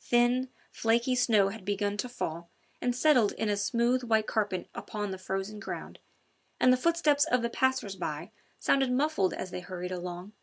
Thin, 0.00 0.48
flaky 0.70 1.16
snow 1.16 1.48
had 1.48 1.64
begun 1.64 1.96
to 1.96 2.08
fall 2.08 2.48
and 2.80 2.94
settled 2.94 3.32
in 3.32 3.48
a 3.48 3.56
smooth 3.56 4.04
white 4.04 4.28
carpet 4.28 4.68
upon 4.76 5.10
the 5.10 5.18
frozen 5.18 5.58
ground, 5.58 5.98
and 6.60 6.72
the 6.72 6.76
footsteps 6.76 7.24
of 7.24 7.42
the 7.42 7.50
passers 7.50 7.96
by 7.96 8.30
sounded 8.60 8.92
muffled 8.92 9.34
as 9.34 9.50
they 9.50 9.58
hurried 9.58 9.90
along. 9.90 10.34